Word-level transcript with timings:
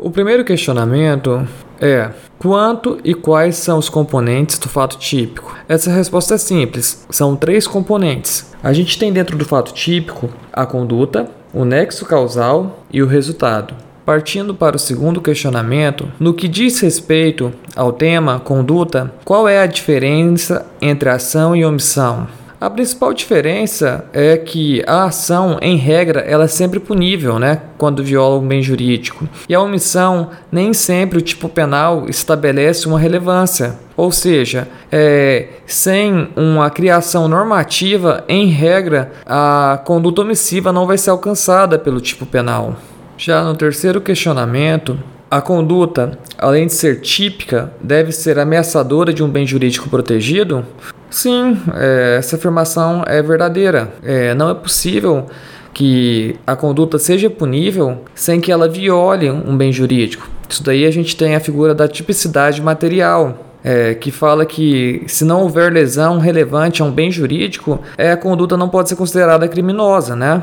O 0.00 0.10
primeiro 0.10 0.44
questionamento 0.44 1.44
é: 1.80 2.10
quanto 2.38 3.00
e 3.02 3.14
quais 3.14 3.56
são 3.56 3.78
os 3.78 3.88
componentes 3.88 4.56
do 4.56 4.68
fato 4.68 4.96
típico? 4.96 5.56
Essa 5.68 5.90
resposta 5.90 6.36
é 6.36 6.38
simples, 6.38 7.04
são 7.10 7.34
três 7.34 7.66
componentes. 7.66 8.54
A 8.62 8.72
gente 8.72 8.96
tem 8.96 9.12
dentro 9.12 9.36
do 9.36 9.44
fato 9.44 9.72
típico 9.74 10.30
a 10.52 10.64
conduta, 10.64 11.28
o 11.52 11.64
nexo 11.64 12.06
causal 12.06 12.84
e 12.92 13.02
o 13.02 13.08
resultado. 13.08 13.74
Partindo 14.06 14.54
para 14.54 14.76
o 14.76 14.78
segundo 14.78 15.20
questionamento, 15.20 16.08
no 16.20 16.32
que 16.32 16.46
diz 16.46 16.78
respeito 16.78 17.52
ao 17.74 17.92
tema 17.92 18.38
conduta, 18.38 19.12
qual 19.24 19.48
é 19.48 19.60
a 19.60 19.66
diferença 19.66 20.64
entre 20.80 21.08
ação 21.08 21.56
e 21.56 21.64
omissão? 21.64 22.28
A 22.60 22.68
principal 22.68 23.14
diferença 23.14 24.06
é 24.12 24.36
que 24.36 24.82
a 24.84 25.04
ação, 25.04 25.58
em 25.62 25.76
regra, 25.76 26.22
ela 26.22 26.44
é 26.44 26.48
sempre 26.48 26.80
punível, 26.80 27.38
né, 27.38 27.62
quando 27.78 28.02
viola 28.02 28.40
um 28.40 28.48
bem 28.48 28.60
jurídico. 28.60 29.28
E 29.48 29.54
a 29.54 29.60
omissão, 29.60 30.30
nem 30.50 30.72
sempre 30.72 31.18
o 31.18 31.22
tipo 31.22 31.48
penal 31.48 32.06
estabelece 32.08 32.88
uma 32.88 32.98
relevância. 32.98 33.78
Ou 33.96 34.10
seja, 34.10 34.66
é, 34.90 35.50
sem 35.66 36.30
uma 36.34 36.68
criação 36.68 37.28
normativa, 37.28 38.24
em 38.28 38.48
regra, 38.48 39.12
a 39.24 39.80
conduta 39.84 40.22
omissiva 40.22 40.72
não 40.72 40.84
vai 40.84 40.98
ser 40.98 41.10
alcançada 41.10 41.78
pelo 41.78 42.00
tipo 42.00 42.26
penal. 42.26 42.74
Já 43.16 43.44
no 43.44 43.54
terceiro 43.54 44.00
questionamento, 44.00 44.98
a 45.30 45.40
conduta, 45.40 46.18
além 46.36 46.66
de 46.66 46.72
ser 46.72 47.02
típica, 47.02 47.72
deve 47.80 48.10
ser 48.10 48.36
ameaçadora 48.36 49.12
de 49.12 49.22
um 49.22 49.28
bem 49.28 49.46
jurídico 49.46 49.88
protegido? 49.88 50.66
Sim, 51.10 51.60
é, 51.74 52.16
essa 52.18 52.36
afirmação 52.36 53.02
é 53.06 53.22
verdadeira. 53.22 53.92
É, 54.02 54.34
não 54.34 54.50
é 54.50 54.54
possível 54.54 55.26
que 55.72 56.36
a 56.46 56.56
conduta 56.56 56.98
seja 56.98 57.30
punível 57.30 58.02
sem 58.14 58.40
que 58.40 58.50
ela 58.50 58.68
viole 58.68 59.30
um 59.30 59.56
bem 59.56 59.72
jurídico. 59.72 60.28
Isso 60.48 60.62
daí 60.62 60.86
a 60.86 60.90
gente 60.90 61.16
tem 61.16 61.34
a 61.34 61.40
figura 61.40 61.74
da 61.74 61.86
tipicidade 61.86 62.60
material, 62.62 63.46
é, 63.62 63.94
que 63.94 64.10
fala 64.10 64.46
que 64.46 65.02
se 65.06 65.24
não 65.24 65.42
houver 65.42 65.72
lesão 65.72 66.18
relevante 66.18 66.80
a 66.80 66.84
um 66.84 66.90
bem 66.90 67.10
jurídico, 67.10 67.80
é, 67.96 68.12
a 68.12 68.16
conduta 68.16 68.56
não 68.56 68.68
pode 68.68 68.88
ser 68.88 68.96
considerada 68.96 69.48
criminosa, 69.48 70.16
né? 70.16 70.42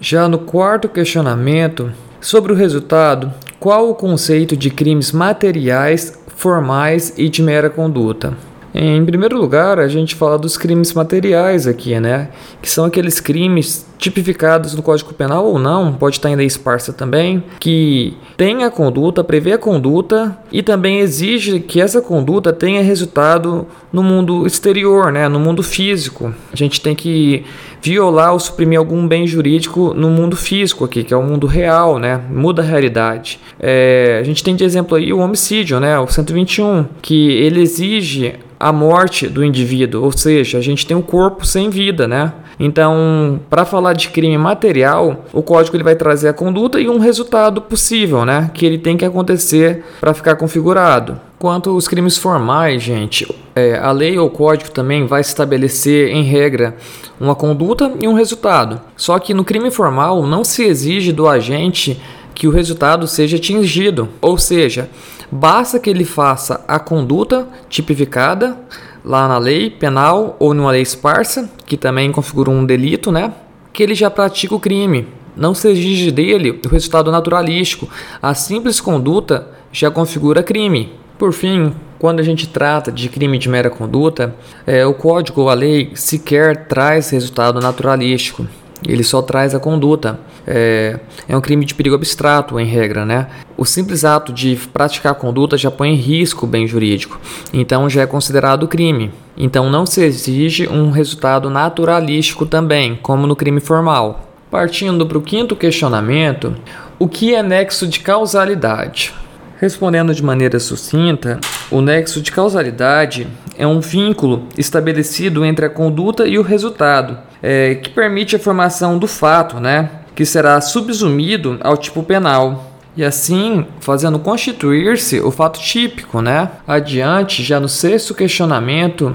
Já 0.00 0.28
no 0.28 0.38
quarto 0.38 0.88
questionamento, 0.88 1.90
sobre 2.20 2.52
o 2.52 2.56
resultado, 2.56 3.32
qual 3.58 3.88
o 3.88 3.94
conceito 3.94 4.56
de 4.56 4.68
crimes 4.68 5.10
materiais, 5.10 6.18
formais 6.36 7.14
e 7.16 7.28
de 7.28 7.42
mera 7.42 7.70
conduta? 7.70 8.34
Em 8.74 9.04
primeiro 9.04 9.38
lugar, 9.38 9.78
a 9.78 9.88
gente 9.88 10.14
fala 10.14 10.38
dos 10.38 10.56
crimes 10.56 10.92
materiais 10.92 11.66
aqui, 11.66 11.98
né? 11.98 12.28
Que 12.60 12.68
são 12.68 12.84
aqueles 12.84 13.20
crimes 13.20 13.86
tipificados 13.98 14.74
no 14.74 14.82
Código 14.82 15.14
Penal 15.14 15.46
ou 15.46 15.58
não, 15.58 15.94
pode 15.94 16.16
estar 16.16 16.28
lei 16.36 16.46
esparsa 16.46 16.92
também, 16.92 17.42
que 17.58 18.16
tem 18.36 18.64
a 18.64 18.70
conduta, 18.70 19.24
prevê 19.24 19.52
a 19.52 19.58
conduta 19.58 20.36
e 20.52 20.62
também 20.62 20.98
exige 20.98 21.60
que 21.60 21.80
essa 21.80 22.02
conduta 22.02 22.52
tenha 22.52 22.82
resultado 22.82 23.66
no 23.90 24.02
mundo 24.02 24.46
exterior, 24.46 25.10
né? 25.10 25.28
No 25.28 25.40
mundo 25.40 25.62
físico. 25.62 26.34
A 26.52 26.56
gente 26.56 26.80
tem 26.80 26.94
que 26.94 27.44
violar 27.82 28.32
ou 28.32 28.40
suprimir 28.40 28.78
algum 28.78 29.06
bem 29.06 29.26
jurídico 29.26 29.94
no 29.94 30.10
mundo 30.10 30.36
físico 30.36 30.84
aqui, 30.84 31.04
que 31.04 31.14
é 31.14 31.16
o 31.16 31.22
mundo 31.22 31.46
real, 31.46 31.98
né? 31.98 32.20
Muda 32.30 32.62
a 32.62 32.64
realidade. 32.64 33.38
É, 33.58 34.18
a 34.20 34.24
gente 34.24 34.42
tem 34.42 34.56
de 34.56 34.64
exemplo 34.64 34.96
aí 34.96 35.12
o 35.12 35.18
homicídio, 35.18 35.78
né? 35.80 35.98
O 35.98 36.06
121, 36.06 36.86
que 37.00 37.30
ele 37.32 37.60
exige 37.60 38.34
a 38.58 38.72
morte 38.72 39.28
do 39.28 39.44
indivíduo, 39.44 40.04
ou 40.04 40.12
seja, 40.12 40.58
a 40.58 40.60
gente 40.62 40.86
tem 40.86 40.96
um 40.96 41.02
corpo 41.02 41.46
sem 41.46 41.68
vida, 41.70 42.08
né? 42.08 42.32
Então, 42.58 43.40
para 43.50 43.64
falar 43.64 43.92
de 43.92 44.08
crime 44.08 44.38
material, 44.38 45.24
o 45.32 45.42
código 45.42 45.76
ele 45.76 45.84
vai 45.84 45.94
trazer 45.94 46.28
a 46.28 46.32
conduta 46.32 46.80
e 46.80 46.88
um 46.88 46.98
resultado 46.98 47.60
possível, 47.60 48.24
né? 48.24 48.50
Que 48.54 48.64
ele 48.64 48.78
tem 48.78 48.96
que 48.96 49.04
acontecer 49.04 49.84
para 50.00 50.14
ficar 50.14 50.36
configurado. 50.36 51.20
Quanto 51.38 51.68
aos 51.68 51.86
crimes 51.86 52.16
formais, 52.16 52.82
gente, 52.82 53.30
é, 53.54 53.78
a 53.78 53.92
lei 53.92 54.18
ou 54.18 54.30
código 54.30 54.70
também 54.70 55.06
vai 55.06 55.20
estabelecer, 55.20 56.08
em 56.08 56.22
regra, 56.22 56.74
uma 57.20 57.34
conduta 57.34 57.92
e 58.00 58.08
um 58.08 58.14
resultado. 58.14 58.80
Só 58.96 59.18
que 59.18 59.34
no 59.34 59.44
crime 59.44 59.70
formal 59.70 60.26
não 60.26 60.42
se 60.42 60.64
exige 60.64 61.12
do 61.12 61.28
agente 61.28 62.00
que 62.34 62.46
o 62.46 62.50
resultado 62.50 63.06
seja 63.06 63.36
atingido, 63.36 64.08
ou 64.20 64.36
seja, 64.36 64.90
basta 65.30 65.78
que 65.78 65.88
ele 65.88 66.04
faça 66.04 66.62
a 66.68 66.78
conduta 66.78 67.48
tipificada 67.68 68.58
lá 69.06 69.28
na 69.28 69.38
lei 69.38 69.70
penal 69.70 70.34
ou 70.40 70.52
numa 70.52 70.72
lei 70.72 70.82
esparsa, 70.82 71.48
que 71.64 71.76
também 71.76 72.10
configura 72.10 72.50
um 72.50 72.66
delito, 72.66 73.12
né? 73.12 73.32
Que 73.72 73.84
ele 73.84 73.94
já 73.94 74.10
pratica 74.10 74.52
o 74.52 74.60
crime. 74.60 75.06
Não 75.36 75.54
se 75.54 75.70
exige 75.70 76.10
dele 76.10 76.60
o 76.64 76.68
resultado 76.68 77.12
naturalístico. 77.12 77.88
A 78.20 78.34
simples 78.34 78.80
conduta 78.80 79.48
já 79.70 79.90
configura 79.92 80.42
crime. 80.42 80.92
Por 81.16 81.32
fim, 81.32 81.72
quando 82.00 82.18
a 82.18 82.22
gente 82.22 82.48
trata 82.48 82.90
de 82.90 83.08
crime 83.08 83.38
de 83.38 83.48
mera 83.48 83.70
conduta, 83.70 84.34
é, 84.66 84.84
o 84.84 84.92
código 84.92 85.42
ou 85.42 85.50
a 85.50 85.54
lei 85.54 85.92
sequer 85.94 86.66
traz 86.66 87.10
resultado 87.10 87.60
naturalístico. 87.60 88.46
Ele 88.86 89.02
só 89.02 89.22
traz 89.22 89.54
a 89.54 89.60
conduta. 89.60 90.18
É, 90.46 90.98
é, 91.28 91.36
um 91.36 91.40
crime 91.40 91.64
de 91.64 91.74
perigo 91.74 91.94
abstrato, 91.94 92.58
em 92.60 92.66
regra, 92.66 93.04
né? 93.04 93.28
O 93.56 93.64
simples 93.64 94.04
ato 94.04 94.32
de 94.32 94.56
praticar 94.72 95.12
a 95.12 95.14
conduta 95.14 95.56
já 95.56 95.70
põe 95.70 95.90
em 95.90 95.96
risco 95.96 96.44
o 96.44 96.48
bem 96.48 96.66
jurídico, 96.66 97.20
então 97.52 97.88
já 97.88 98.02
é 98.02 98.06
considerado 98.06 98.68
crime. 98.68 99.10
Então 99.36 99.70
não 99.70 99.84
se 99.84 100.02
exige 100.02 100.68
um 100.68 100.90
resultado 100.90 101.50
naturalístico 101.50 102.46
também, 102.46 102.96
como 103.02 103.26
no 103.26 103.36
crime 103.36 103.60
formal. 103.60 104.30
Partindo 104.50 105.06
para 105.06 105.18
o 105.18 105.22
quinto 105.22 105.56
questionamento, 105.56 106.54
o 106.98 107.08
que 107.08 107.34
é 107.34 107.42
nexo 107.42 107.86
de 107.86 108.00
causalidade? 108.00 109.12
Respondendo 109.58 110.14
de 110.14 110.22
maneira 110.22 110.60
sucinta, 110.60 111.40
o 111.70 111.80
nexo 111.80 112.20
de 112.20 112.30
causalidade 112.30 113.26
é 113.56 113.66
um 113.66 113.80
vínculo 113.80 114.46
estabelecido 114.58 115.46
entre 115.46 115.64
a 115.64 115.70
conduta 115.70 116.26
e 116.26 116.38
o 116.38 116.42
resultado, 116.42 117.16
é, 117.42 117.74
que 117.76 117.88
permite 117.88 118.36
a 118.36 118.38
formação 118.38 118.98
do 118.98 119.06
fato, 119.06 119.58
né, 119.58 119.88
que 120.14 120.26
será 120.26 120.60
subsumido 120.60 121.58
ao 121.62 121.74
tipo 121.74 122.02
penal. 122.02 122.72
E 122.94 123.04
assim, 123.04 123.66
fazendo 123.80 124.18
constituir-se 124.18 125.20
o 125.20 125.30
fato 125.30 125.60
típico, 125.60 126.22
né? 126.22 126.50
Adiante, 126.66 127.42
já 127.42 127.60
no 127.60 127.68
sexto 127.68 128.14
questionamento, 128.14 129.14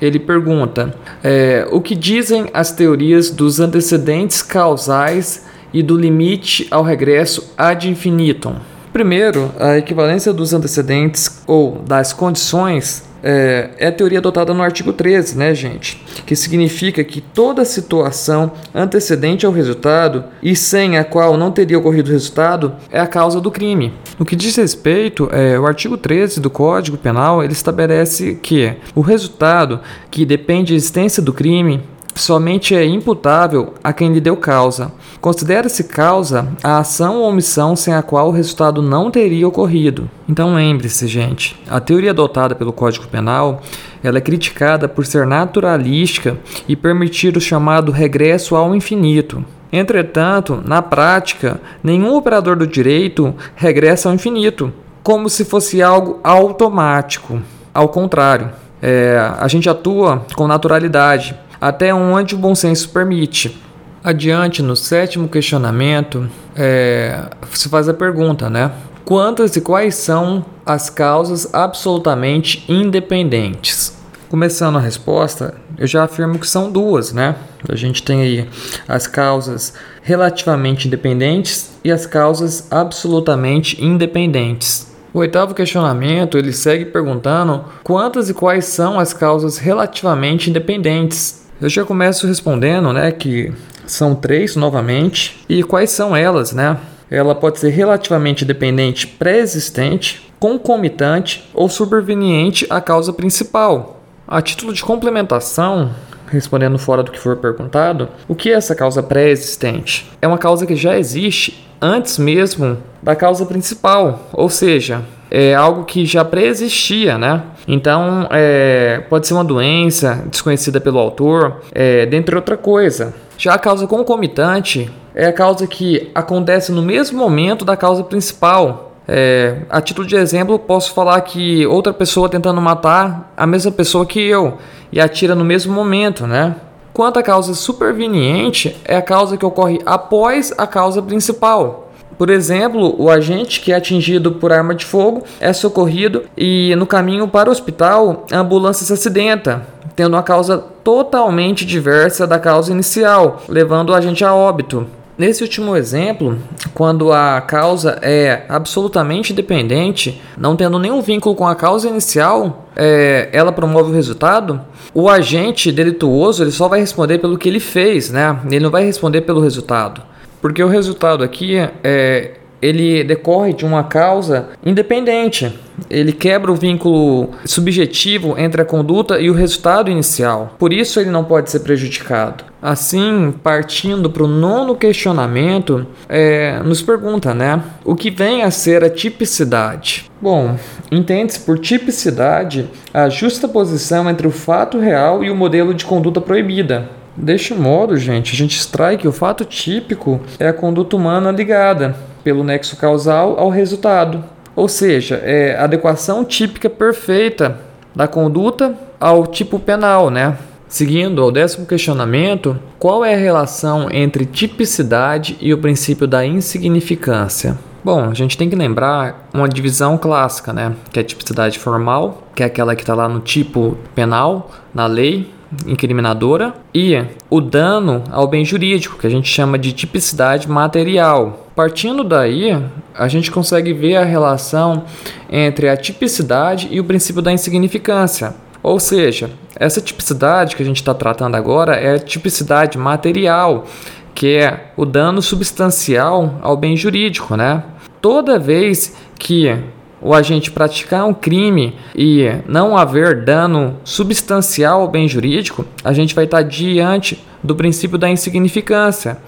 ele 0.00 0.18
pergunta: 0.18 0.94
é, 1.22 1.66
o 1.70 1.78
que 1.78 1.94
dizem 1.94 2.46
as 2.54 2.72
teorias 2.72 3.28
dos 3.28 3.60
antecedentes 3.60 4.40
causais 4.40 5.44
e 5.74 5.82
do 5.82 5.94
limite 5.94 6.66
ao 6.70 6.82
regresso 6.82 7.52
ad 7.56 7.86
infinitum? 7.86 8.56
Primeiro, 8.98 9.52
a 9.60 9.78
equivalência 9.78 10.32
dos 10.32 10.52
antecedentes 10.52 11.40
ou 11.46 11.78
das 11.86 12.12
condições 12.12 13.04
é, 13.22 13.70
é, 13.78 13.86
a 13.86 13.92
teoria 13.92 14.18
adotada 14.18 14.52
no 14.52 14.60
artigo 14.60 14.92
13, 14.92 15.38
né, 15.38 15.54
gente? 15.54 16.04
Que 16.26 16.34
significa 16.34 17.04
que 17.04 17.20
toda 17.20 17.64
situação 17.64 18.50
antecedente 18.74 19.46
ao 19.46 19.52
resultado 19.52 20.24
e 20.42 20.56
sem 20.56 20.98
a 20.98 21.04
qual 21.04 21.36
não 21.36 21.52
teria 21.52 21.78
ocorrido 21.78 22.10
o 22.10 22.12
resultado 22.12 22.74
é 22.90 22.98
a 22.98 23.06
causa 23.06 23.40
do 23.40 23.52
crime. 23.52 23.94
No 24.18 24.26
que 24.26 24.34
diz 24.34 24.56
respeito, 24.56 25.28
é, 25.30 25.56
o 25.56 25.64
artigo 25.64 25.96
13 25.96 26.40
do 26.40 26.50
Código 26.50 26.96
Penal 26.96 27.40
ele 27.40 27.52
estabelece 27.52 28.34
que 28.34 28.74
o 28.96 29.00
resultado 29.00 29.78
que 30.10 30.26
depende 30.26 30.72
da 30.72 30.76
existência 30.76 31.22
do 31.22 31.32
crime 31.32 31.84
somente 32.20 32.74
é 32.74 32.84
imputável 32.84 33.74
a 33.82 33.92
quem 33.92 34.12
lhe 34.12 34.20
deu 34.20 34.36
causa. 34.36 34.92
Considera-se 35.20 35.84
causa 35.84 36.48
a 36.62 36.78
ação 36.78 37.16
ou 37.16 37.28
omissão 37.28 37.74
sem 37.74 37.94
a 37.94 38.02
qual 38.02 38.28
o 38.28 38.32
resultado 38.32 38.80
não 38.80 39.10
teria 39.10 39.46
ocorrido. 39.46 40.08
Então 40.28 40.54
lembre-se, 40.54 41.06
gente, 41.06 41.60
a 41.68 41.80
teoria 41.80 42.10
adotada 42.10 42.54
pelo 42.54 42.72
Código 42.72 43.06
Penal 43.08 43.62
ela 44.02 44.18
é 44.18 44.20
criticada 44.20 44.88
por 44.88 45.04
ser 45.04 45.26
naturalística 45.26 46.38
e 46.68 46.76
permitir 46.76 47.36
o 47.36 47.40
chamado 47.40 47.90
regresso 47.90 48.54
ao 48.54 48.74
infinito. 48.74 49.44
Entretanto, 49.72 50.62
na 50.64 50.80
prática, 50.80 51.60
nenhum 51.82 52.14
operador 52.14 52.56
do 52.56 52.66
direito 52.66 53.34
regressa 53.54 54.08
ao 54.08 54.14
infinito, 54.14 54.72
como 55.02 55.28
se 55.28 55.44
fosse 55.44 55.82
algo 55.82 56.20
automático. 56.22 57.40
Ao 57.74 57.88
contrário, 57.88 58.50
é, 58.80 59.18
a 59.38 59.46
gente 59.48 59.68
atua 59.68 60.24
com 60.34 60.46
naturalidade 60.46 61.36
até 61.60 61.92
onde 61.92 62.34
o 62.34 62.38
bom 62.38 62.54
senso 62.54 62.88
permite. 62.90 63.60
Adiante, 64.02 64.62
no 64.62 64.76
sétimo 64.76 65.28
questionamento, 65.28 66.28
é, 66.56 67.28
se 67.52 67.68
faz 67.68 67.88
a 67.88 67.94
pergunta, 67.94 68.48
né? 68.48 68.70
Quantas 69.04 69.56
e 69.56 69.60
quais 69.60 69.94
são 69.94 70.44
as 70.64 70.88
causas 70.88 71.52
absolutamente 71.52 72.64
independentes? 72.68 73.96
Começando 74.28 74.76
a 74.76 74.80
resposta, 74.80 75.54
eu 75.78 75.86
já 75.86 76.04
afirmo 76.04 76.38
que 76.38 76.46
são 76.46 76.70
duas, 76.70 77.12
né? 77.12 77.34
A 77.66 77.74
gente 77.74 78.02
tem 78.02 78.20
aí 78.20 78.48
as 78.86 79.06
causas 79.06 79.72
relativamente 80.02 80.86
independentes 80.86 81.70
e 81.82 81.90
as 81.90 82.04
causas 82.04 82.70
absolutamente 82.70 83.82
independentes. 83.82 84.94
O 85.14 85.20
oitavo 85.20 85.54
questionamento 85.54 86.36
ele 86.36 86.52
segue 86.52 86.84
perguntando 86.84 87.64
quantas 87.82 88.28
e 88.28 88.34
quais 88.34 88.66
são 88.66 89.00
as 89.00 89.14
causas 89.14 89.56
relativamente 89.56 90.50
independentes. 90.50 91.47
Eu 91.60 91.68
já 91.68 91.84
começo 91.84 92.26
respondendo, 92.26 92.92
né, 92.92 93.10
que 93.10 93.52
são 93.86 94.14
três 94.14 94.54
novamente. 94.54 95.44
E 95.48 95.62
quais 95.62 95.90
são 95.90 96.16
elas, 96.16 96.52
né? 96.52 96.78
ela 97.10 97.34
pode 97.34 97.58
ser 97.58 97.70
relativamente 97.70 98.44
dependente 98.44 99.06
pré-existente, 99.06 100.30
concomitante 100.38 101.48
ou 101.54 101.68
superveniente 101.68 102.66
à 102.68 102.80
causa 102.80 103.12
principal. 103.12 104.00
A 104.26 104.42
título 104.42 104.72
de 104.72 104.82
complementação, 104.82 105.90
respondendo 106.26 106.78
fora 106.78 107.02
do 107.02 107.10
que 107.10 107.18
for 107.18 107.36
perguntado, 107.36 108.08
o 108.28 108.34
que 108.34 108.50
é 108.50 108.54
essa 108.54 108.74
causa 108.74 109.02
pré-existente? 109.02 110.10
É 110.20 110.28
uma 110.28 110.38
causa 110.38 110.66
que 110.66 110.76
já 110.76 110.98
existe 110.98 111.66
antes 111.80 112.18
mesmo 112.18 112.76
da 113.02 113.16
causa 113.16 113.46
principal, 113.46 114.28
ou 114.32 114.50
seja, 114.50 115.02
é 115.30 115.54
algo 115.54 115.84
que 115.84 116.06
já 116.06 116.24
pré-existia, 116.24 117.18
né? 117.18 117.42
Então, 117.66 118.26
é, 118.30 119.02
pode 119.08 119.26
ser 119.26 119.34
uma 119.34 119.44
doença 119.44 120.24
desconhecida 120.30 120.80
pelo 120.80 120.98
autor, 120.98 121.60
é, 121.72 122.06
dentre 122.06 122.34
outra 122.34 122.56
coisa. 122.56 123.14
Já 123.36 123.54
a 123.54 123.58
causa 123.58 123.86
concomitante 123.86 124.90
é 125.14 125.26
a 125.26 125.32
causa 125.32 125.66
que 125.66 126.10
acontece 126.14 126.72
no 126.72 126.82
mesmo 126.82 127.18
momento 127.18 127.64
da 127.64 127.76
causa 127.76 128.02
principal. 128.02 128.92
É, 129.06 129.62
a 129.70 129.80
título 129.80 130.06
de 130.06 130.16
exemplo, 130.16 130.58
posso 130.58 130.92
falar 130.92 131.20
que 131.22 131.66
outra 131.66 131.92
pessoa 131.92 132.28
tentando 132.28 132.60
matar 132.60 133.32
a 133.36 133.46
mesma 133.46 133.72
pessoa 133.72 134.04
que 134.04 134.20
eu 134.20 134.58
e 134.92 135.00
atira 135.00 135.34
no 135.34 135.44
mesmo 135.44 135.72
momento, 135.72 136.26
né? 136.26 136.56
Quanto 136.92 137.18
à 137.18 137.22
causa 137.22 137.54
superveniente, 137.54 138.76
é 138.84 138.96
a 138.96 139.02
causa 139.02 139.36
que 139.36 139.46
ocorre 139.46 139.78
após 139.86 140.52
a 140.58 140.66
causa 140.66 141.00
principal. 141.00 141.87
Por 142.18 142.30
exemplo, 142.30 142.96
o 142.98 143.08
agente 143.08 143.60
que 143.60 143.70
é 143.70 143.76
atingido 143.76 144.32
por 144.32 144.52
arma 144.52 144.74
de 144.74 144.84
fogo 144.84 145.22
é 145.40 145.52
socorrido 145.52 146.24
e 146.36 146.74
no 146.76 146.84
caminho 146.84 147.28
para 147.28 147.48
o 147.48 147.52
hospital 147.52 148.26
a 148.32 148.38
ambulância 148.38 148.84
se 148.84 148.92
acidenta, 148.92 149.62
tendo 149.94 150.14
uma 150.14 150.22
causa 150.22 150.58
totalmente 150.82 151.64
diversa 151.64 152.26
da 152.26 152.40
causa 152.40 152.72
inicial, 152.72 153.42
levando 153.48 153.90
o 153.90 153.94
agente 153.94 154.24
a 154.24 154.34
óbito. 154.34 154.84
Nesse 155.16 155.42
último 155.42 155.76
exemplo, 155.76 156.38
quando 156.72 157.12
a 157.12 157.40
causa 157.40 157.98
é 158.02 158.44
absolutamente 158.48 159.32
dependente, 159.32 160.20
não 160.36 160.54
tendo 160.54 160.78
nenhum 160.78 161.02
vínculo 161.02 161.34
com 161.34 161.46
a 161.46 161.56
causa 161.56 161.88
inicial, 161.88 162.68
é, 162.76 163.28
ela 163.32 163.50
promove 163.50 163.90
o 163.90 163.94
resultado, 163.94 164.60
o 164.94 165.08
agente 165.08 165.72
delituoso 165.72 166.44
ele 166.44 166.52
só 166.52 166.68
vai 166.68 166.78
responder 166.78 167.18
pelo 167.18 167.36
que 167.36 167.48
ele 167.48 167.58
fez, 167.58 168.10
né? 168.10 168.38
Ele 168.46 168.60
não 168.60 168.70
vai 168.70 168.84
responder 168.84 169.22
pelo 169.22 169.40
resultado. 169.40 170.02
Porque 170.40 170.62
o 170.62 170.68
resultado 170.68 171.24
aqui 171.24 171.56
é, 171.82 172.32
ele 172.60 173.04
decorre 173.04 173.52
de 173.52 173.64
uma 173.64 173.84
causa 173.84 174.48
independente. 174.64 175.58
Ele 175.88 176.12
quebra 176.12 176.50
o 176.50 176.56
vínculo 176.56 177.30
subjetivo 177.44 178.34
entre 178.36 178.60
a 178.60 178.64
conduta 178.64 179.20
e 179.20 179.30
o 179.30 179.34
resultado 179.34 179.90
inicial. 179.90 180.56
Por 180.58 180.72
isso 180.72 180.98
ele 180.98 181.10
não 181.10 181.24
pode 181.24 181.50
ser 181.50 181.60
prejudicado. 181.60 182.44
Assim, 182.60 183.32
partindo 183.42 184.10
para 184.10 184.24
o 184.24 184.26
nono 184.26 184.74
questionamento, 184.74 185.86
é, 186.08 186.60
nos 186.64 186.82
pergunta, 186.82 187.32
né? 187.32 187.62
O 187.84 187.94
que 187.94 188.10
vem 188.10 188.42
a 188.42 188.50
ser 188.50 188.82
a 188.82 188.90
tipicidade? 188.90 190.10
Bom, 190.20 190.56
entende-se 190.90 191.40
por 191.40 191.60
tipicidade 191.60 192.68
a 192.92 193.08
justa 193.08 193.46
posição 193.46 194.10
entre 194.10 194.26
o 194.26 194.32
fato 194.32 194.80
real 194.80 195.22
e 195.22 195.30
o 195.30 195.36
modelo 195.36 195.72
de 195.72 195.84
conduta 195.84 196.20
proibida. 196.20 196.97
Deste 197.20 197.52
modo, 197.52 197.96
gente, 197.96 198.32
a 198.32 198.36
gente 198.36 198.56
extrai 198.56 198.96
que 198.96 199.08
o 199.08 199.12
fato 199.12 199.44
típico 199.44 200.20
é 200.38 200.46
a 200.46 200.52
conduta 200.52 200.94
humana 200.94 201.32
ligada 201.32 201.96
pelo 202.22 202.44
nexo 202.44 202.76
causal 202.76 203.38
ao 203.38 203.50
resultado. 203.50 204.24
Ou 204.54 204.68
seja, 204.68 205.16
é 205.16 205.56
a 205.56 205.64
adequação 205.64 206.24
típica 206.24 206.70
perfeita 206.70 207.58
da 207.94 208.06
conduta 208.06 208.74
ao 209.00 209.26
tipo 209.26 209.58
penal, 209.58 210.10
né? 210.10 210.38
Seguindo 210.68 211.20
ao 211.20 211.32
décimo 211.32 211.66
questionamento, 211.66 212.56
qual 212.78 213.04
é 213.04 213.14
a 213.14 213.18
relação 213.18 213.88
entre 213.90 214.24
tipicidade 214.24 215.36
e 215.40 215.52
o 215.52 215.58
princípio 215.58 216.06
da 216.06 216.24
insignificância? 216.24 217.58
Bom, 217.82 218.04
a 218.10 218.14
gente 218.14 218.36
tem 218.36 218.48
que 218.48 218.56
lembrar 218.56 219.28
uma 219.32 219.48
divisão 219.48 219.98
clássica, 219.98 220.52
né? 220.52 220.74
Que 220.92 221.00
é 221.00 221.02
a 221.02 221.04
tipicidade 221.04 221.58
formal, 221.58 222.22
que 222.34 222.42
é 222.44 222.46
aquela 222.46 222.76
que 222.76 222.82
está 222.82 222.94
lá 222.94 223.08
no 223.08 223.20
tipo 223.20 223.76
penal, 223.94 224.50
na 224.74 224.86
lei, 224.86 225.32
incriminadora, 225.66 226.54
e 226.74 227.02
o 227.30 227.40
dano 227.40 228.04
ao 228.10 228.26
bem 228.26 228.44
jurídico, 228.44 228.98
que 228.98 229.06
a 229.06 229.10
gente 229.10 229.28
chama 229.28 229.58
de 229.58 229.72
tipicidade 229.72 230.48
material. 230.48 231.46
Partindo 231.54 232.04
daí, 232.04 232.56
a 232.94 233.08
gente 233.08 233.30
consegue 233.30 233.72
ver 233.72 233.96
a 233.96 234.04
relação 234.04 234.84
entre 235.30 235.68
a 235.68 235.76
tipicidade 235.76 236.68
e 236.70 236.78
o 236.78 236.84
princípio 236.84 237.22
da 237.22 237.32
insignificância. 237.32 238.34
Ou 238.62 238.78
seja, 238.78 239.30
essa 239.56 239.80
tipicidade 239.80 240.54
que 240.54 240.62
a 240.62 240.66
gente 240.66 240.76
está 240.76 240.94
tratando 240.94 241.36
agora 241.36 241.74
é 241.74 241.94
a 241.94 241.98
tipicidade 241.98 242.76
material, 242.76 243.66
que 244.14 244.36
é 244.36 244.72
o 244.76 244.84
dano 244.84 245.22
substancial 245.22 246.38
ao 246.42 246.56
bem 246.56 246.76
jurídico, 246.76 247.36
né? 247.36 247.62
Toda 248.00 248.38
vez 248.38 248.96
que 249.18 249.56
o 250.00 250.14
agente 250.14 250.50
praticar 250.50 251.04
um 251.04 251.14
crime 251.14 251.74
e 251.94 252.28
não 252.46 252.76
haver 252.76 253.24
dano 253.24 253.76
substancial 253.84 254.82
ao 254.82 254.88
bem 254.88 255.08
jurídico, 255.08 255.64
a 255.82 255.92
gente 255.92 256.14
vai 256.14 256.24
estar 256.24 256.42
diante 256.42 257.22
do 257.42 257.54
princípio 257.54 257.98
da 257.98 258.10
insignificância, 258.10 259.18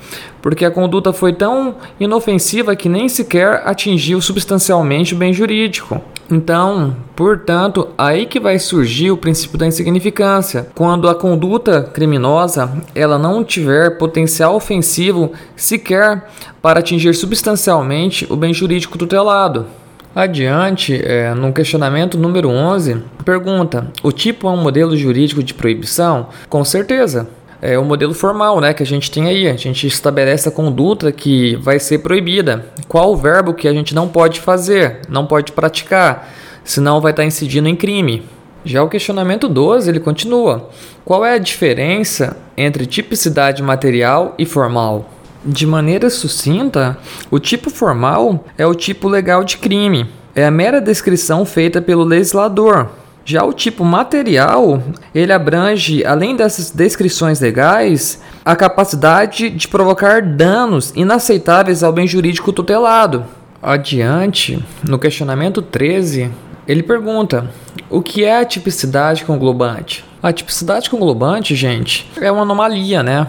porque 0.43 0.64
a 0.64 0.70
conduta 0.70 1.12
foi 1.12 1.32
tão 1.32 1.76
inofensiva 1.99 2.75
que 2.75 2.88
nem 2.88 3.08
sequer 3.08 3.62
atingiu 3.64 4.20
substancialmente 4.20 5.14
o 5.14 5.17
bem 5.17 5.32
jurídico. 5.32 6.00
Então, 6.31 6.96
portanto, 7.16 7.88
aí 7.99 8.25
que 8.25 8.38
vai 8.38 8.58
surgir 8.58 9.11
o 9.11 9.16
princípio 9.16 9.58
da 9.58 9.66
insignificância, 9.66 10.69
quando 10.75 11.08
a 11.08 11.14
conduta 11.14 11.82
criminosa 11.82 12.70
ela 12.94 13.19
não 13.19 13.43
tiver 13.43 13.99
potencial 13.99 14.55
ofensivo 14.55 15.32
sequer 15.56 16.28
para 16.62 16.81
atingir 16.81 17.14
substancialmente 17.14 18.26
o 18.31 18.37
bem 18.37 18.55
jurídico 18.55 18.96
tutelado. 18.96 19.66
Adiante, 20.15 21.01
é, 21.05 21.33
no 21.35 21.53
questionamento 21.53 22.19
número 22.19 22.49
11, 22.49 23.03
pergunta: 23.25 23.87
o 24.03 24.11
tipo 24.11 24.49
é 24.49 24.51
um 24.51 24.57
modelo 24.57 24.97
jurídico 24.97 25.43
de 25.43 25.55
proibição? 25.55 26.29
Com 26.49 26.65
certeza. 26.65 27.29
É 27.62 27.79
o 27.79 27.85
modelo 27.85 28.15
formal 28.15 28.59
né, 28.59 28.73
que 28.73 28.83
a 28.83 28.87
gente 28.87 29.11
tem 29.11 29.29
aí. 29.29 29.47
A 29.47 29.57
gente 29.57 29.87
estabelece 29.87 30.49
a 30.49 30.53
conduta 30.53 31.12
que 31.12 31.57
vai 31.57 31.79
ser 31.79 31.99
proibida. 31.99 32.67
Qual 32.89 33.12
o 33.12 33.17
verbo 33.17 33.53
que 33.53 33.69
a 33.69 33.73
gente 33.73 33.95
não 33.95 34.09
pode 34.09 34.41
fazer, 34.41 35.01
não 35.09 35.27
pode 35.27 35.53
praticar, 35.53 36.33
senão 36.65 37.01
vai 37.01 37.12
estar 37.12 37.25
incidindo 37.25 37.69
em 37.69 37.77
crime. 37.77 38.23
Já 38.65 38.83
o 38.83 38.89
questionamento 38.89 39.49
12 39.49 39.89
ele 39.89 40.01
continua: 40.01 40.71
qual 41.05 41.25
é 41.25 41.35
a 41.35 41.39
diferença 41.39 42.37
entre 42.57 42.87
tipicidade 42.87 43.62
material 43.62 44.35
e 44.39 44.45
formal? 44.45 45.09
De 45.42 45.66
maneira 45.66 46.10
sucinta, 46.10 46.98
o 47.31 47.38
tipo 47.38 47.70
formal 47.70 48.44
é 48.58 48.66
o 48.66 48.75
tipo 48.75 49.08
legal 49.08 49.42
de 49.42 49.56
crime, 49.56 50.06
é 50.34 50.44
a 50.44 50.50
mera 50.50 50.82
descrição 50.82 51.46
feita 51.46 51.81
pelo 51.81 52.04
legislador. 52.04 52.90
Já 53.25 53.42
o 53.42 53.52
tipo 53.52 53.82
material, 53.82 54.82
ele 55.14 55.32
abrange, 55.32 56.04
além 56.04 56.37
dessas 56.37 56.70
descrições 56.70 57.40
legais, 57.40 58.20
a 58.44 58.54
capacidade 58.54 59.49
de 59.49 59.66
provocar 59.66 60.20
danos 60.20 60.92
inaceitáveis 60.94 61.82
ao 61.82 61.92
bem 61.92 62.06
jurídico 62.06 62.52
tutelado. 62.52 63.25
Adiante, 63.62 64.62
no 64.82 64.99
questionamento 64.99 65.62
13, 65.62 66.30
ele 66.68 66.82
pergunta: 66.82 67.50
o 67.88 68.02
que 68.02 68.25
é 68.25 68.40
a 68.40 68.44
tipicidade 68.44 69.25
conglobante? 69.25 70.04
A 70.23 70.33
tipicidade 70.33 70.91
conglobante, 70.91 71.55
gente, 71.55 72.11
é 72.21 72.31
uma 72.31 72.43
anomalia, 72.43 73.03
né? 73.03 73.27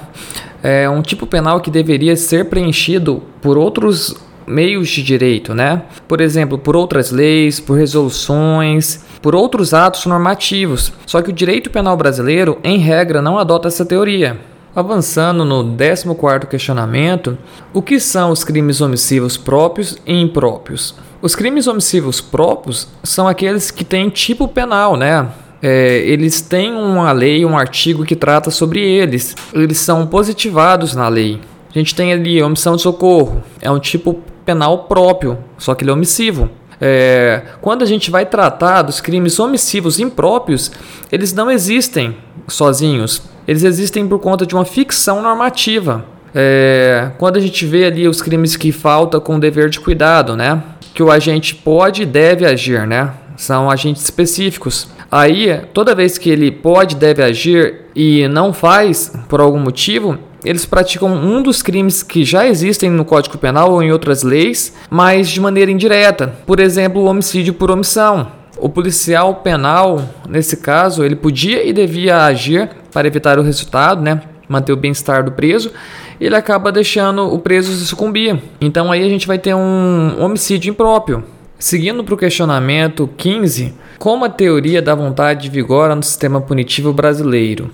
é 0.63 0.89
um 0.89 1.01
tipo 1.01 1.25
penal 1.25 1.59
que 1.59 1.71
deveria 1.71 2.15
ser 2.15 2.45
preenchido 2.45 3.23
por 3.41 3.57
outros 3.57 4.15
meios 4.45 4.89
de 4.89 5.01
direito, 5.01 5.53
né? 5.53 5.83
Por 6.07 6.21
exemplo, 6.21 6.57
por 6.57 6.75
outras 6.75 7.11
leis, 7.11 7.59
por 7.59 7.77
resoluções, 7.77 9.03
por 9.21 9.33
outros 9.35 9.73
atos 9.73 10.05
normativos. 10.05 10.91
Só 11.05 11.21
que 11.21 11.29
o 11.29 11.33
direito 11.33 11.69
penal 11.69 11.95
brasileiro, 11.95 12.59
em 12.63 12.77
regra, 12.77 13.21
não 13.21 13.39
adota 13.39 13.67
essa 13.67 13.85
teoria. 13.85 14.39
Avançando 14.75 15.43
no 15.43 15.63
14º 15.75 16.45
questionamento, 16.45 17.37
o 17.73 17.81
que 17.81 17.99
são 17.99 18.31
os 18.31 18.43
crimes 18.43 18.81
omissivos 18.81 19.37
próprios 19.37 19.97
e 20.05 20.13
impróprios? 20.13 20.95
Os 21.21 21.35
crimes 21.35 21.67
omissivos 21.67 22.19
próprios 22.19 22.87
são 23.03 23.27
aqueles 23.27 23.69
que 23.69 23.83
têm 23.83 24.09
tipo 24.09 24.47
penal, 24.47 24.95
né? 24.95 25.27
É, 25.61 25.99
eles 25.99 26.41
têm 26.41 26.73
uma 26.73 27.11
lei, 27.11 27.45
um 27.45 27.57
artigo 27.57 28.03
que 28.03 28.15
trata 28.15 28.49
sobre 28.49 28.81
eles. 28.81 29.35
Eles 29.53 29.77
são 29.77 30.07
positivados 30.07 30.95
na 30.95 31.07
lei. 31.07 31.39
A 31.73 31.77
gente 31.77 31.95
tem 31.95 32.11
ali 32.11 32.41
omissão 32.41 32.75
de 32.75 32.81
socorro, 32.81 33.41
é 33.61 33.71
um 33.71 33.79
tipo 33.79 34.19
penal 34.45 34.85
próprio, 34.85 35.37
só 35.57 35.73
que 35.73 35.83
ele 35.83 35.91
é 35.91 35.93
omissivo. 35.93 36.49
É, 36.81 37.43
quando 37.61 37.83
a 37.83 37.85
gente 37.85 38.09
vai 38.09 38.25
tratar 38.25 38.81
dos 38.81 38.99
crimes 38.99 39.39
omissivos 39.39 39.99
impróprios, 39.99 40.71
eles 41.11 41.31
não 41.31 41.49
existem 41.49 42.17
sozinhos, 42.47 43.21
eles 43.47 43.63
existem 43.63 44.07
por 44.07 44.19
conta 44.19 44.45
de 44.45 44.55
uma 44.55 44.65
ficção 44.65 45.21
normativa. 45.21 46.03
É, 46.33 47.11
quando 47.17 47.37
a 47.37 47.39
gente 47.39 47.65
vê 47.65 47.85
ali 47.85 48.07
os 48.07 48.21
crimes 48.21 48.55
que 48.55 48.71
falta 48.71 49.19
com 49.19 49.39
dever 49.39 49.69
de 49.69 49.79
cuidado, 49.79 50.35
né? 50.35 50.61
Que 50.93 51.03
o 51.03 51.11
agente 51.11 51.53
pode 51.53 52.01
e 52.01 52.05
deve 52.05 52.45
agir, 52.45 52.87
né? 52.87 53.13
São 53.37 53.69
agentes 53.69 54.03
específicos. 54.03 54.87
Aí, 55.11 55.59
toda 55.73 55.93
vez 55.93 56.17
que 56.17 56.29
ele 56.29 56.49
pode, 56.49 56.95
deve 56.95 57.21
agir 57.21 57.81
e 57.93 58.27
não 58.29 58.53
faz 58.53 59.11
por 59.27 59.41
algum 59.41 59.59
motivo, 59.59 60.17
eles 60.43 60.65
praticam 60.65 61.13
um 61.13 61.43
dos 61.43 61.61
crimes 61.61 62.01
que 62.01 62.23
já 62.23 62.47
existem 62.47 62.89
no 62.89 63.03
Código 63.03 63.37
Penal 63.37 63.71
ou 63.71 63.83
em 63.83 63.91
outras 63.91 64.23
leis, 64.23 64.73
mas 64.89 65.29
de 65.29 65.41
maneira 65.41 65.69
indireta. 65.69 66.33
Por 66.45 66.59
exemplo, 66.59 67.01
o 67.01 67.05
homicídio 67.05 67.53
por 67.53 67.69
omissão. 67.69 68.31
O 68.57 68.69
policial 68.69 69.35
penal, 69.35 70.01
nesse 70.29 70.57
caso, 70.57 71.03
ele 71.03 71.15
podia 71.15 71.63
e 71.63 71.73
devia 71.73 72.25
agir 72.25 72.69
para 72.91 73.07
evitar 73.07 73.37
o 73.37 73.41
resultado, 73.41 74.01
né? 74.01 74.21
manter 74.51 74.73
o 74.73 74.75
bem-estar 74.75 75.23
do 75.23 75.31
preso, 75.31 75.71
ele 76.19 76.35
acaba 76.35 76.71
deixando 76.71 77.33
o 77.33 77.39
preso 77.39 77.73
sucumbir. 77.85 78.37
Então 78.59 78.91
aí 78.91 79.01
a 79.03 79.09
gente 79.09 79.25
vai 79.25 79.39
ter 79.39 79.55
um 79.55 80.21
homicídio 80.21 80.69
impróprio. 80.69 81.23
Seguindo 81.61 82.03
para 82.03 82.15
o 82.15 82.17
questionamento 82.17 83.07
15, 83.17 83.75
como 83.99 84.25
a 84.25 84.29
teoria 84.29 84.81
da 84.81 84.95
vontade 84.95 85.47
vigora 85.47 85.93
no 85.93 86.01
sistema 86.01 86.41
punitivo 86.41 86.91
brasileiro? 86.91 87.69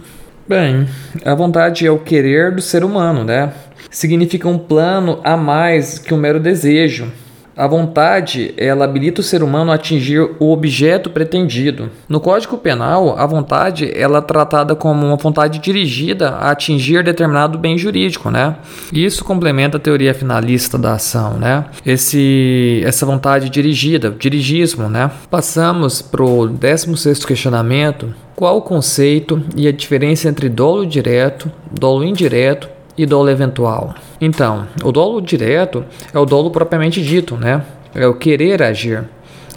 Bem, 0.45 0.85
a 1.23 1.33
vontade 1.33 1.87
é 1.87 1.89
o 1.89 1.97
querer 1.97 2.53
do 2.53 2.61
ser 2.61 2.83
humano, 2.83 3.23
né? 3.23 3.53
Significa 3.89 4.45
um 4.49 4.57
plano 4.57 5.21
a 5.23 5.37
mais 5.37 5.99
que 5.99 6.13
um 6.13 6.17
mero 6.17 6.37
desejo. 6.37 7.09
A 7.57 7.65
vontade, 7.65 8.53
ela 8.55 8.85
habilita 8.85 9.21
o 9.21 9.23
ser 9.23 9.41
humano 9.41 9.71
a 9.71 9.75
atingir 9.75 10.19
o 10.39 10.51
objeto 10.51 11.09
pretendido. 11.09 11.89
No 12.07 12.19
Código 12.19 12.55
Penal, 12.55 13.17
a 13.17 13.25
vontade 13.25 13.91
ela 13.95 14.19
é 14.19 14.21
tratada 14.21 14.75
como 14.75 15.07
uma 15.07 15.15
vontade 15.15 15.57
dirigida 15.57 16.29
a 16.29 16.51
atingir 16.51 17.03
determinado 17.03 17.57
bem 17.57 17.75
jurídico, 17.75 18.29
né? 18.29 18.57
Isso 18.93 19.25
complementa 19.25 19.77
a 19.77 19.79
teoria 19.79 20.13
finalista 20.13 20.77
da 20.77 20.93
ação, 20.93 21.33
né? 21.33 21.65
Esse, 21.83 22.83
essa 22.85 23.07
vontade 23.07 23.49
dirigida, 23.49 24.11
dirigismo, 24.11 24.87
né? 24.87 25.09
Passamos 25.27 25.99
para 25.99 26.23
o 26.23 26.47
16º 26.47 27.25
questionamento. 27.25 28.13
Qual 28.35 28.57
o 28.57 28.61
conceito 28.61 29.41
e 29.55 29.67
a 29.67 29.71
diferença 29.71 30.29
entre 30.29 30.47
dolo 30.47 30.85
direto, 30.85 31.51
dolo 31.71 32.03
indireto 32.03 32.76
e 32.97 33.05
dolo 33.05 33.29
eventual? 33.29 33.93
Então, 34.19 34.67
o 34.83 34.91
dolo 34.91 35.21
direto 35.21 35.85
é 36.13 36.19
o 36.19 36.25
dolo 36.25 36.49
propriamente 36.51 37.01
dito, 37.01 37.35
né? 37.35 37.63
É 37.93 38.07
o 38.07 38.13
querer 38.13 38.63
agir. 38.63 39.03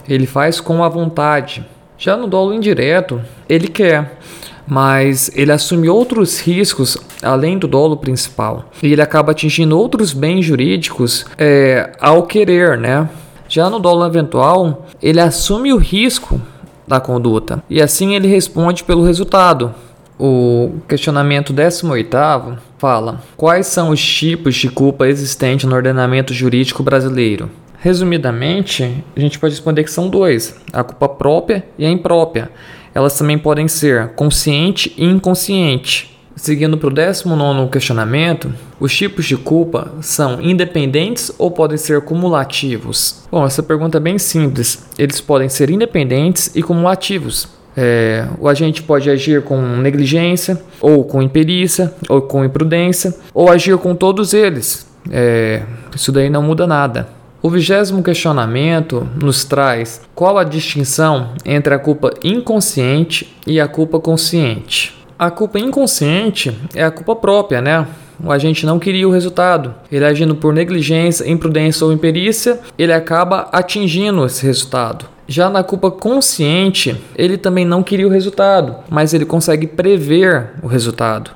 Ele 0.09 0.27
faz 0.27 0.61
com 0.61 0.85
a 0.85 0.89
vontade. 0.89 1.65
Já 1.97 2.17
no 2.17 2.27
dolo 2.27 2.55
indireto, 2.55 3.21
ele 3.49 3.69
quer, 3.69 4.19
mas 4.67 5.31
ele 5.35 5.53
assume 5.53 5.89
outros 5.89 6.41
riscos 6.41 6.97
além 7.23 7.59
do 7.59 7.67
dolo 7.67 7.97
principal. 7.97 8.71
E 8.83 8.93
ele 8.93 9.03
acaba 9.03 9.33
atingindo 9.33 9.79
outros 9.79 10.13
bens 10.13 10.45
jurídicos 10.45 11.27
é, 11.37 11.93
ao 12.01 12.23
querer, 12.23 12.79
né? 12.79 13.09
Já 13.49 13.69
no 13.69 13.81
dolo 13.81 14.07
eventual, 14.07 14.87
ele 15.03 15.21
assume 15.21 15.73
o 15.73 15.77
risco 15.77 16.41
da 16.87 16.99
conduta 16.99 17.63
e 17.71 17.81
assim 17.81 18.17
ele 18.17 18.27
responde 18.27 18.83
pelo 18.83 19.05
resultado. 19.05 19.75
O 20.23 20.83
questionamento 20.87 21.51
18 21.51 22.59
fala: 22.77 23.23
Quais 23.39 23.69
são 23.69 23.89
os 23.89 24.05
tipos 24.05 24.55
de 24.55 24.69
culpa 24.69 25.09
existentes 25.09 25.65
no 25.65 25.75
ordenamento 25.75 26.35
jurídico 26.35 26.83
brasileiro? 26.83 27.51
Resumidamente, 27.79 29.03
a 29.17 29.19
gente 29.19 29.39
pode 29.39 29.55
responder 29.55 29.83
que 29.83 29.91
são 29.91 30.11
dois: 30.11 30.61
a 30.75 30.85
culpa 30.85 31.09
própria 31.09 31.65
e 31.79 31.87
a 31.87 31.91
imprópria. 31.91 32.51
Elas 32.95 33.17
também 33.17 33.39
podem 33.39 33.67
ser 33.67 34.09
consciente 34.09 34.93
e 34.99 35.07
inconsciente. 35.07 36.15
Seguindo 36.37 36.77
para 36.77 36.89
o 36.89 36.93
19 36.93 37.71
questionamento, 37.71 38.53
os 38.79 38.95
tipos 38.95 39.25
de 39.25 39.39
culpa 39.39 39.91
são 40.03 40.39
independentes 40.43 41.33
ou 41.39 41.51
podem 41.51 41.79
ser 41.79 42.03
cumulativos? 42.03 43.27
Bom, 43.33 43.47
essa 43.47 43.63
pergunta 43.63 43.97
é 43.97 44.01
bem 44.01 44.19
simples. 44.19 44.87
Eles 44.99 45.19
podem 45.19 45.49
ser 45.49 45.71
independentes 45.71 46.55
e 46.55 46.63
cumulativos. 46.63 47.60
É, 47.83 48.27
o 48.39 48.47
agente 48.47 48.83
pode 48.83 49.09
agir 49.09 49.41
com 49.41 49.59
negligência, 49.79 50.61
ou 50.83 51.03
com 51.03 51.23
imperícia, 51.23 51.95
ou 52.11 52.21
com 52.21 52.45
imprudência, 52.45 53.17
ou 53.33 53.51
agir 53.51 53.79
com 53.79 53.95
todos 53.95 54.35
eles. 54.35 54.87
É, 55.11 55.63
isso 55.97 56.13
daí 56.13 56.29
não 56.29 56.43
muda 56.43 56.67
nada. 56.67 57.09
O 57.43 57.49
vigésimo 57.49 58.03
questionamento 58.03 59.09
nos 59.19 59.47
traz 59.47 60.03
qual 60.15 60.37
a 60.37 60.45
distinção 60.45 61.31
entre 61.43 61.73
a 61.73 61.79
culpa 61.79 62.13
inconsciente 62.23 63.35
e 63.47 63.59
a 63.59 63.67
culpa 63.67 63.99
consciente. 63.99 64.95
A 65.19 65.31
culpa 65.31 65.59
inconsciente 65.59 66.55
é 66.75 66.85
a 66.85 66.91
culpa 66.91 67.17
própria, 67.17 67.63
né? 67.63 67.87
O 68.23 68.31
agente 68.31 68.67
não 68.67 68.79
queria 68.79 69.09
o 69.09 69.11
resultado. 69.11 69.75
Ele 69.91 70.05
agindo 70.05 70.35
por 70.35 70.53
negligência, 70.53 71.27
imprudência 71.31 71.87
ou 71.87 71.95
imperícia, 71.95 72.61
ele 72.79 72.93
acaba 72.93 73.49
atingindo 73.51 74.27
esse 74.27 74.45
resultado. 74.45 75.07
Já 75.31 75.49
na 75.49 75.63
culpa 75.63 75.93
consciente, 75.93 77.01
ele 77.15 77.39
também 77.39 77.65
não 77.65 77.85
queria 77.85 78.05
o 78.05 78.11
resultado, 78.11 78.75
mas 78.91 79.15
ele 79.15 79.25
consegue 79.25 79.65
prever 79.65 80.55
o 80.61 80.67
resultado. 80.67 81.31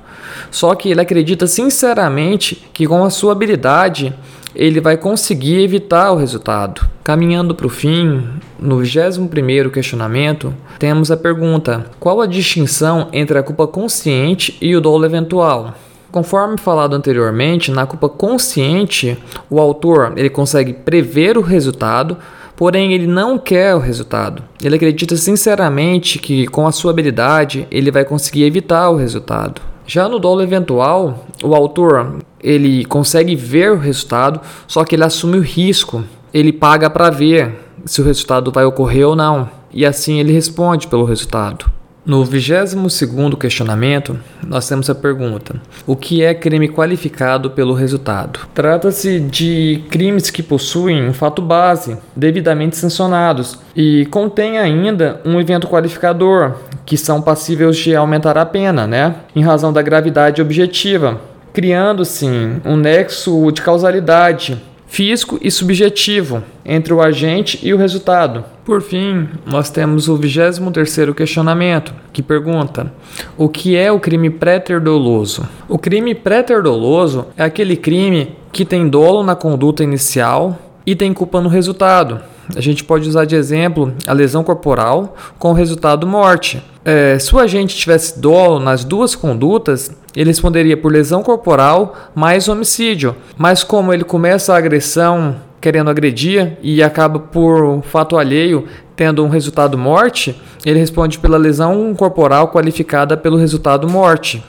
Só 0.51 0.75
que 0.75 0.89
ele 0.89 0.99
acredita 0.99 1.47
sinceramente 1.47 2.61
que 2.73 2.85
com 2.85 3.05
a 3.05 3.09
sua 3.09 3.31
habilidade 3.31 4.13
ele 4.53 4.81
vai 4.81 4.97
conseguir 4.97 5.63
evitar 5.63 6.11
o 6.11 6.17
resultado. 6.17 6.85
Caminhando 7.05 7.55
para 7.55 7.67
o 7.67 7.69
fim, 7.69 8.21
no 8.59 8.79
21 8.79 9.69
questionamento, 9.69 10.53
temos 10.77 11.09
a 11.09 11.15
pergunta: 11.15 11.85
qual 11.97 12.19
a 12.19 12.25
distinção 12.25 13.07
entre 13.13 13.37
a 13.37 13.43
culpa 13.43 13.65
consciente 13.65 14.57
e 14.59 14.75
o 14.75 14.81
dolo 14.81 15.05
eventual? 15.05 15.73
Conforme 16.11 16.57
falado 16.57 16.97
anteriormente, 16.97 17.71
na 17.71 17.85
culpa 17.85 18.09
consciente, 18.09 19.17
o 19.49 19.57
autor 19.57 20.11
ele 20.17 20.29
consegue 20.29 20.73
prever 20.73 21.37
o 21.37 21.41
resultado, 21.41 22.17
porém 22.55 22.93
ele 22.93 23.07
não 23.07 23.37
quer 23.37 23.75
o 23.75 23.79
resultado. 23.79 24.43
Ele 24.63 24.75
acredita 24.75 25.15
sinceramente 25.15 26.19
que 26.19 26.47
com 26.47 26.65
a 26.65 26.71
sua 26.71 26.91
habilidade 26.91 27.67
ele 27.69 27.91
vai 27.91 28.05
conseguir 28.05 28.43
evitar 28.43 28.89
o 28.89 28.97
resultado. 28.97 29.61
Já 29.87 30.09
no 30.09 30.17
dolo 30.17 30.41
eventual, 30.41 31.27
o 31.43 31.53
autor 31.53 32.17
ele 32.41 32.85
consegue 32.85 33.35
ver 33.35 33.71
o 33.71 33.77
resultado, 33.77 34.41
só 34.67 34.83
que 34.83 34.95
ele 34.95 35.03
assume 35.03 35.37
o 35.37 35.41
risco. 35.41 36.03
Ele 36.33 36.51
paga 36.51 36.89
para 36.89 37.09
ver 37.09 37.55
se 37.85 38.01
o 38.01 38.03
resultado 38.03 38.51
vai 38.51 38.65
ocorrer 38.65 39.07
ou 39.07 39.15
não, 39.15 39.47
e 39.71 39.85
assim 39.85 40.19
ele 40.19 40.33
responde 40.33 40.87
pelo 40.87 41.05
resultado. 41.05 41.74
No 42.05 42.23
22º 42.23 43.35
questionamento, 43.35 44.15
nós 44.45 44.67
temos 44.67 44.87
a 44.91 44.93
pergunta: 44.93 45.55
O 45.87 45.95
que 45.95 46.23
é 46.23 46.35
crime 46.35 46.69
qualificado 46.69 47.49
pelo 47.49 47.73
resultado? 47.73 48.41
Trata-se 48.53 49.19
de 49.19 49.83
crimes 49.89 50.29
que 50.29 50.43
possuem 50.43 51.09
um 51.09 51.13
fato 51.13 51.41
base, 51.41 51.97
devidamente 52.15 52.77
sancionados, 52.77 53.57
e 53.75 54.05
contém 54.11 54.59
ainda 54.59 55.19
um 55.25 55.41
evento 55.41 55.67
qualificador, 55.67 56.57
que 56.85 56.95
são 56.95 57.23
passíveis 57.23 57.75
de 57.75 57.95
aumentar 57.95 58.37
a 58.37 58.45
pena, 58.45 58.85
né? 58.85 59.15
Em 59.35 59.41
razão 59.41 59.73
da 59.73 59.81
gravidade 59.81 60.43
objetiva, 60.43 61.19
criando 61.51 62.05
sim 62.05 62.61
um 62.63 62.77
nexo 62.77 63.51
de 63.51 63.63
causalidade 63.63 64.61
físico 64.95 65.37
e 65.41 65.51
subjetivo 65.51 66.41
entre 66.63 66.93
o 66.93 67.01
agente 67.01 67.59
e 67.61 67.73
o 67.73 67.77
resultado. 67.77 68.45
Por 68.63 68.81
fim, 68.81 69.27
nós 69.45 69.69
temos 69.69 70.07
o 70.07 70.17
23º 70.17 71.13
questionamento, 71.13 71.93
que 72.13 72.23
pergunta: 72.23 72.93
O 73.37 73.49
que 73.49 73.75
é 73.75 73.91
o 73.91 73.99
crime 73.99 74.29
pré-ter-doloso? 74.29 75.45
O 75.67 75.77
crime 75.77 76.15
pré-ter-doloso 76.15 77.27
é 77.35 77.43
aquele 77.43 77.75
crime 77.75 78.37
que 78.53 78.63
tem 78.63 78.87
dolo 78.87 79.21
na 79.21 79.35
conduta 79.35 79.83
inicial 79.83 80.57
e 80.85 80.95
tem 80.95 81.13
culpa 81.13 81.41
no 81.41 81.49
resultado. 81.49 82.21
A 82.55 82.61
gente 82.61 82.83
pode 82.83 83.07
usar 83.07 83.25
de 83.25 83.35
exemplo 83.35 83.93
a 84.05 84.13
lesão 84.13 84.43
corporal 84.43 85.15
com 85.39 85.53
resultado 85.53 86.05
morte. 86.05 86.61
É, 86.83 87.17
se 87.17 87.33
o 87.33 87.39
agente 87.39 87.75
tivesse 87.75 88.19
dolo 88.19 88.59
nas 88.59 88.83
duas 88.83 89.15
condutas, 89.15 89.91
ele 90.15 90.29
responderia 90.29 90.77
por 90.77 90.91
lesão 90.91 91.23
corporal 91.23 91.95
mais 92.13 92.47
homicídio. 92.47 93.15
Mas 93.37 93.63
como 93.63 93.93
ele 93.93 94.03
começa 94.03 94.53
a 94.53 94.57
agressão 94.57 95.35
querendo 95.59 95.89
agredir 95.89 96.57
e 96.61 96.83
acaba 96.83 97.17
por 97.17 97.81
fato 97.81 98.17
alheio 98.17 98.65
tendo 98.95 99.25
um 99.25 99.29
resultado 99.29 99.75
morte, 99.75 100.39
ele 100.63 100.77
responde 100.77 101.17
pela 101.17 101.37
lesão 101.37 101.95
corporal 101.95 102.49
qualificada 102.49 103.17
pelo 103.17 103.35
resultado 103.35 103.89
morte. 103.89 104.45